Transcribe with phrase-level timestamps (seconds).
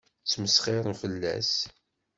[0.23, 1.53] Ttmesxiṛen fell-as.